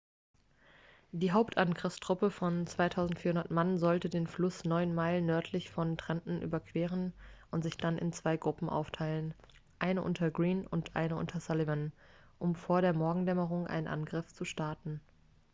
die 1.11 1.31
hauptangriffstruppe 1.31 2.31
von 2.31 2.65
2.400 2.65 3.53
mann 3.53 3.77
sollte 3.77 4.09
den 4.09 4.25
fluss 4.25 4.65
neun 4.65 4.95
meilen 4.95 5.27
nördlich 5.27 5.69
von 5.69 5.95
trenton 5.95 6.41
überqueren 6.41 7.13
und 7.51 7.61
sich 7.61 7.77
dann 7.77 7.99
in 7.99 8.11
zwei 8.11 8.35
gruppen 8.35 8.67
aufteilen 8.67 9.35
eine 9.77 10.01
unter 10.01 10.31
greene 10.31 10.67
und 10.69 10.95
eine 10.95 11.17
unter 11.17 11.39
sullivan 11.39 11.91
um 12.39 12.55
vor 12.55 12.81
der 12.81 12.93
morgendämmerung 12.93 13.67
einen 13.67 13.87
angriff 13.87 14.33
zu 14.33 14.43
starten 14.43 15.01